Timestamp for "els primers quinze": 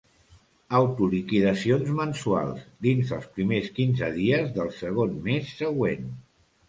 3.19-4.13